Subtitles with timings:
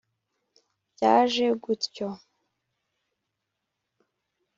[0.93, 2.07] Byaje gutyo